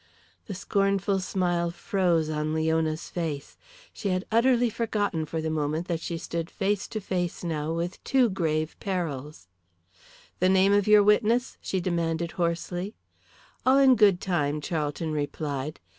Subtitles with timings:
[0.47, 3.55] The scornful smile froze on Leona's face.
[3.93, 8.03] She had utterly forgotten for the moment that she stood face to face now with
[8.03, 9.47] two grave perils.
[10.39, 12.95] "The name of your witness?" she demanded, hoarsely.
[13.63, 15.79] "All in good time," Charlton replied.